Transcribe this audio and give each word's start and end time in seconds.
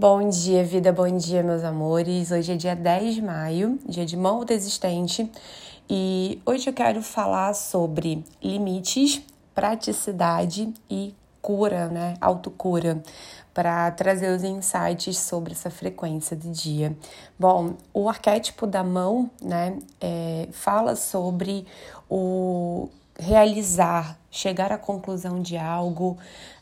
Bom 0.00 0.28
dia, 0.28 0.62
vida, 0.62 0.92
bom 0.92 1.10
dia, 1.16 1.42
meus 1.42 1.64
amores. 1.64 2.30
Hoje 2.30 2.52
é 2.52 2.56
dia 2.56 2.76
10 2.76 3.16
de 3.16 3.20
maio, 3.20 3.80
dia 3.84 4.06
de 4.06 4.16
mão 4.16 4.44
desistente, 4.44 5.28
e 5.90 6.40
hoje 6.46 6.70
eu 6.70 6.72
quero 6.72 7.02
falar 7.02 7.52
sobre 7.52 8.24
limites, 8.40 9.20
praticidade 9.52 10.72
e 10.88 11.12
cura, 11.42 11.88
né? 11.88 12.14
Autocura, 12.20 13.02
para 13.52 13.90
trazer 13.90 14.30
os 14.30 14.44
insights 14.44 15.18
sobre 15.18 15.52
essa 15.52 15.68
frequência 15.68 16.36
de 16.36 16.48
dia. 16.48 16.96
Bom, 17.36 17.74
o 17.92 18.08
arquétipo 18.08 18.68
da 18.68 18.84
mão, 18.84 19.28
né, 19.42 19.80
é, 20.00 20.46
fala 20.52 20.94
sobre 20.94 21.66
o 22.08 22.88
realizar, 23.18 24.18
chegar 24.30 24.70
à 24.70 24.78
conclusão 24.78 25.42
de 25.42 25.56
algo, 25.56 26.16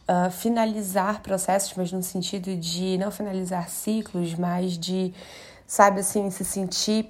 uh, 0.09 0.31
finalizar 0.31 1.21
processos, 1.21 1.75
mas 1.77 1.93
no 1.93 2.03
sentido 2.03 2.57
de 2.57 2.97
não 2.99 3.11
finalizar 3.11 3.69
ciclos, 3.69 4.35
mas 4.35 4.79
de, 4.79 5.13
sabe 5.67 6.01
assim, 6.01 6.31
se 6.31 6.45
sentir 6.45 7.09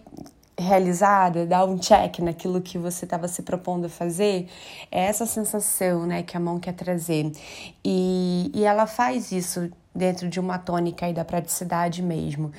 realizada, 0.59 1.45
dar 1.45 1.67
um 1.67 1.79
check 1.79 2.21
naquilo 2.21 2.63
que 2.63 2.79
você 2.79 3.05
estava 3.05 3.29
se 3.29 3.43
propondo 3.43 3.87
a 3.87 3.89
fazer, 3.91 4.49
é 4.91 5.05
essa 5.05 5.27
sensação, 5.27 6.07
né, 6.07 6.23
que 6.23 6.37
a 6.37 6.41
mão 6.41 6.59
quer 6.59 6.73
trazer. 6.73 7.31
E, 7.85 8.51
e 8.55 8.65
ela 8.65 8.87
faz 8.87 9.33
isso 9.33 9.71
dentro 9.95 10.29
de 10.29 10.41
uma 10.41 10.59
tônica 10.59 11.07
aí 11.07 11.13
da 11.13 11.25
praticidade 11.25 12.03
mesmo. 12.03 12.53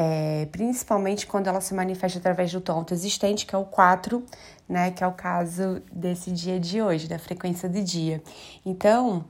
É, 0.00 0.46
principalmente 0.52 1.26
quando 1.26 1.48
ela 1.48 1.60
se 1.60 1.74
manifesta 1.74 2.20
através 2.20 2.52
do 2.52 2.60
tom 2.60 2.86
existente, 2.88 3.44
que 3.44 3.52
é 3.52 3.58
o 3.58 3.64
4, 3.64 4.24
né, 4.68 4.92
que 4.92 5.02
é 5.02 5.06
o 5.08 5.12
caso 5.12 5.82
desse 5.90 6.30
dia 6.30 6.60
de 6.60 6.80
hoje, 6.80 7.08
da 7.08 7.18
frequência 7.18 7.68
do 7.68 7.82
dia. 7.82 8.22
Então, 8.64 9.24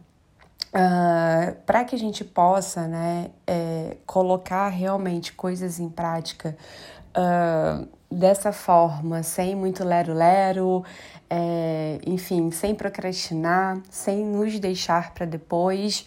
Uh, 0.70 0.74
ah, 0.74 1.54
para 1.64 1.82
que 1.82 1.94
a 1.94 1.98
gente 1.98 2.22
possa 2.22 2.86
né, 2.86 3.30
é, 3.46 3.96
colocar 4.04 4.68
realmente 4.68 5.32
coisas 5.32 5.80
em 5.80 5.88
prática 5.88 6.54
uh, 7.16 7.88
dessa 8.14 8.52
forma, 8.52 9.22
sem 9.22 9.56
muito 9.56 9.82
lero-lero, 9.82 10.84
é, 11.30 11.98
enfim, 12.04 12.50
sem 12.50 12.74
procrastinar, 12.74 13.80
sem 13.88 14.26
nos 14.26 14.60
deixar 14.60 15.14
para 15.14 15.24
depois, 15.24 16.06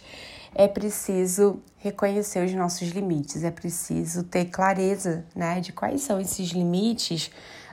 é 0.54 0.68
preciso 0.68 1.60
reconhecer 1.82 2.44
os 2.44 2.54
nossos 2.54 2.88
limites, 2.88 3.42
é 3.42 3.50
preciso 3.50 4.22
ter 4.22 4.44
clareza 4.46 5.24
né, 5.34 5.60
de 5.60 5.72
quais 5.72 6.00
são 6.02 6.20
esses 6.20 6.50
limites 6.50 7.28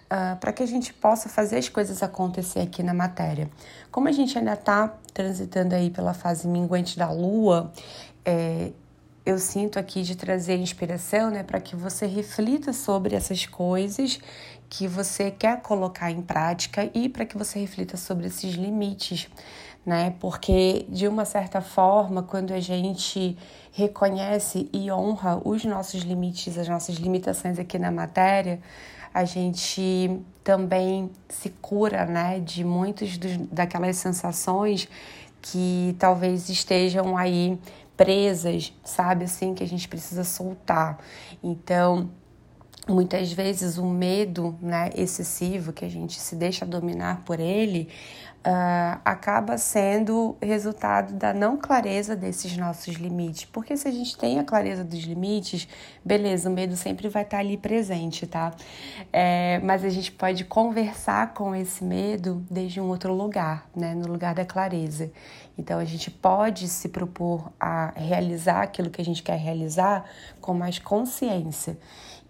uh, 0.05 0.35
para 0.39 0.51
que 0.51 0.63
a 0.63 0.65
gente 0.65 0.91
possa 0.91 1.29
fazer 1.29 1.57
as 1.57 1.69
coisas 1.69 2.01
acontecer 2.01 2.61
aqui 2.61 2.81
na 2.81 2.93
matéria. 2.93 3.47
Como 3.91 4.07
a 4.07 4.11
gente 4.11 4.35
ainda 4.35 4.53
está 4.53 4.97
transitando 5.13 5.75
aí 5.75 5.91
pela 5.91 6.15
fase 6.15 6.47
minguante 6.47 6.97
da 6.97 7.11
lua, 7.11 7.71
é, 8.25 8.71
eu 9.29 9.37
sinto 9.37 9.77
aqui 9.77 10.01
de 10.01 10.15
trazer 10.15 10.57
inspiração, 10.57 11.29
né, 11.29 11.43
para 11.43 11.61
que 11.61 11.75
você 11.75 12.07
reflita 12.07 12.73
sobre 12.73 13.15
essas 13.15 13.45
coisas 13.45 14.19
que 14.67 14.87
você 14.87 15.29
quer 15.29 15.61
colocar 15.61 16.09
em 16.09 16.21
prática 16.21 16.89
e 16.93 17.07
para 17.07 17.25
que 17.25 17.37
você 17.37 17.59
reflita 17.59 17.95
sobre 17.95 18.27
esses 18.27 18.55
limites, 18.55 19.27
né? 19.85 20.15
Porque 20.19 20.85
de 20.89 21.07
uma 21.07 21.25
certa 21.25 21.61
forma, 21.61 22.23
quando 22.23 22.53
a 22.53 22.59
gente 22.59 23.37
reconhece 23.71 24.69
e 24.73 24.91
honra 24.91 25.39
os 25.43 25.63
nossos 25.63 26.01
limites, 26.01 26.57
as 26.57 26.67
nossas 26.67 26.95
limitações 26.95 27.57
aqui 27.57 27.77
na 27.79 27.91
matéria, 27.91 28.59
a 29.13 29.25
gente 29.25 30.21
também 30.43 31.09
se 31.27 31.49
cura, 31.61 32.05
né, 32.05 32.39
de 32.39 32.63
muitas 32.63 33.17
daquelas 33.51 33.95
sensações 33.97 34.87
que 35.41 35.95
talvez 35.97 36.49
estejam 36.49 37.17
aí 37.17 37.57
presas, 37.99 38.73
sabe, 38.81 39.25
assim, 39.25 39.53
que 39.53 39.61
a 39.61 39.67
gente 39.67 39.85
precisa 39.89 40.23
soltar. 40.23 40.99
Então, 41.43 42.09
muitas 42.87 43.33
vezes 43.33 43.77
o 43.77 43.85
medo, 43.85 44.57
né, 44.61 44.89
excessivo 44.95 45.73
que 45.73 45.83
a 45.83 45.89
gente 45.89 46.17
se 46.17 46.33
deixa 46.33 46.65
dominar 46.65 47.25
por 47.25 47.41
ele, 47.41 47.89
uh, 48.39 48.99
acaba 49.03 49.57
sendo 49.57 50.35
resultado 50.41 51.13
da 51.13 51.33
não 51.33 51.57
clareza 51.57 52.15
desses 52.15 52.55
nossos 52.57 52.95
limites. 52.95 53.45
Porque 53.45 53.75
se 53.75 53.87
a 53.87 53.91
gente 53.91 54.17
tem 54.17 54.39
a 54.39 54.43
clareza 54.43 54.83
dos 54.83 54.99
limites, 54.99 55.67
beleza, 56.03 56.49
o 56.49 56.53
medo 56.53 56.75
sempre 56.75 57.09
vai 57.09 57.23
estar 57.23 57.39
ali 57.39 57.57
presente, 57.57 58.25
tá? 58.25 58.53
É, 59.11 59.59
mas 59.63 59.83
a 59.83 59.89
gente 59.89 60.11
pode 60.11 60.45
conversar 60.45 61.33
com 61.33 61.55
esse 61.55 61.83
medo 61.83 62.45
desde 62.49 62.79
um 62.79 62.87
outro 62.87 63.13
lugar, 63.13 63.69
né? 63.75 63.93
No 63.93 64.07
lugar 64.07 64.33
da 64.33 64.45
clareza. 64.45 65.11
Então 65.57 65.77
a 65.77 65.85
gente 65.85 66.09
pode 66.09 66.67
se 66.67 66.89
propor 66.89 67.51
a 67.59 67.91
realizar 67.95 68.61
aquilo 68.61 68.89
que 68.89 69.01
a 69.01 69.05
gente 69.05 69.21
quer 69.21 69.37
realizar 69.37 70.05
com 70.39 70.53
mais 70.53 70.79
consciência. 70.79 71.77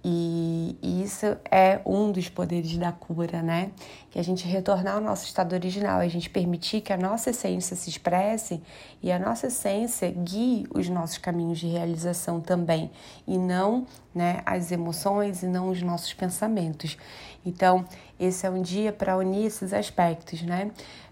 E, 0.04 0.78
isso 0.82 1.26
é 1.52 1.82
um 1.86 2.12
dos 2.12 2.30
poderes 2.30 2.78
da 2.78 2.92
cura, 2.92 3.42
né? 3.42 3.72
Que 4.10 4.18
a 4.18 4.24
gente 4.24 4.48
retornar 4.48 4.96
ao 4.96 5.02
nosso 5.02 5.26
estado 5.26 5.54
original, 5.54 6.00
a 6.00 6.08
gente 6.08 6.30
permitir 6.30 6.82
que 6.82 6.94
a 6.94 6.98
nossa 6.98 7.32
essência 7.32 7.76
se 7.76 7.90
expresse 7.90 8.62
e 9.04 9.12
a 9.12 9.20
nossa 9.20 9.48
essência 9.48 10.10
guie 10.10 10.66
os 10.74 10.88
nossos 10.88 11.18
caminhos 11.18 11.60
de 11.60 11.68
realização 11.68 12.40
também, 12.40 12.90
e 13.28 13.38
não 13.38 13.86
né, 14.16 14.42
as 14.46 14.72
emoções 14.72 15.44
e 15.44 15.48
não 15.48 15.70
os 15.70 15.82
nossos 15.82 16.14
pensamentos. 16.14 16.98
Então, 17.46 17.86
esse 18.20 18.46
é 18.46 18.50
um 18.50 18.62
dia 18.62 18.94
para 18.94 19.18
unir 19.18 19.48
esses 19.48 19.74
aspectos, 19.74 20.42
né? 20.42 20.72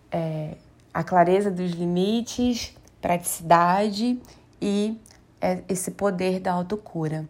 É, 0.10 0.56
a 0.94 1.04
clareza 1.04 1.52
dos 1.52 1.72
limites, 1.72 2.74
praticidade 3.02 4.20
e 4.62 4.98
é, 5.42 5.62
esse 5.68 5.92
poder 5.92 6.40
da 6.40 6.54
autocura. 6.54 7.28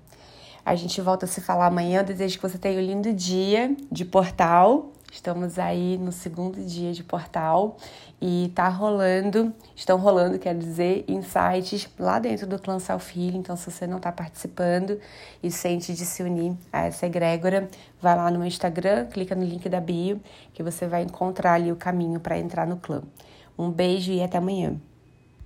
A 0.67 0.75
gente 0.75 0.99
volta 0.99 1.23
a 1.23 1.29
se 1.29 1.39
falar 1.39 1.67
amanhã. 1.67 2.03
Desejo 2.03 2.35
que 2.35 2.45
você 2.45 2.57
tenha 2.57 2.77
um 2.77 2.83
lindo 2.83 3.13
dia 3.13 3.73
de 3.89 4.03
portal. 4.03 4.91
Estamos 5.09 5.57
aí 5.57 5.97
no 5.97 6.11
segundo 6.11 6.61
dia 6.61 6.91
de 6.91 7.05
portal 7.05 7.77
e 8.21 8.51
tá 8.53 8.67
rolando, 8.67 9.53
estão 9.73 9.97
rolando, 9.97 10.37
quer 10.37 10.53
dizer, 10.53 11.05
insights 11.07 11.87
lá 11.97 12.19
dentro 12.19 12.45
do 12.45 12.59
Clã 12.59 12.79
Self 12.79 13.17
Healing. 13.17 13.37
Então, 13.37 13.55
se 13.55 13.71
você 13.71 13.87
não 13.87 13.95
está 13.95 14.11
participando 14.11 14.99
e 15.41 15.49
sente 15.49 15.93
de 15.93 16.05
se 16.05 16.21
unir 16.21 16.53
a 16.73 16.87
essa 16.87 17.05
egrégora, 17.05 17.69
vai 18.01 18.17
lá 18.17 18.29
no 18.29 18.39
meu 18.39 18.47
Instagram, 18.49 19.05
clica 19.05 19.33
no 19.33 19.45
link 19.45 19.69
da 19.69 19.79
bio, 19.79 20.19
que 20.53 20.61
você 20.61 20.85
vai 20.85 21.03
encontrar 21.03 21.53
ali 21.53 21.71
o 21.71 21.77
caminho 21.77 22.19
para 22.19 22.37
entrar 22.37 22.67
no 22.67 22.75
clã. 22.75 23.01
Um 23.57 23.71
beijo 23.71 24.11
e 24.11 24.21
até 24.21 24.37
amanhã. 24.37 24.75